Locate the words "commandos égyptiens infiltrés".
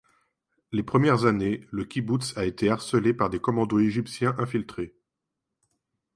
3.39-4.95